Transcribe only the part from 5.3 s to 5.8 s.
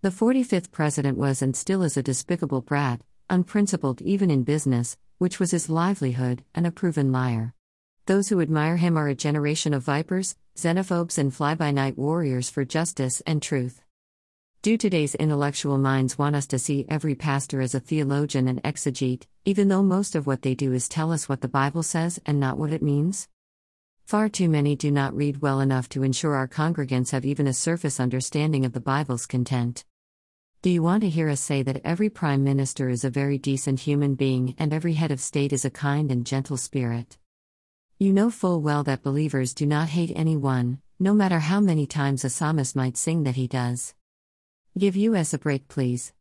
was his